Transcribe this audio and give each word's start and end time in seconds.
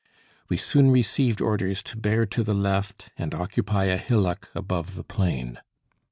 We 0.49 0.57
soon 0.57 0.89
received 0.89 1.41
orders 1.41 1.83
to 1.83 1.95
bear 1.95 2.25
to 2.25 2.43
the 2.43 2.55
left 2.55 3.11
and 3.17 3.35
occupy 3.35 3.83
a 3.83 3.97
hillock 3.97 4.49
above 4.55 4.95
the 4.95 5.03
plain. 5.03 5.59